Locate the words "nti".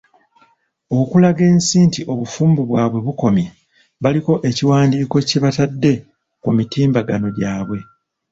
1.87-2.01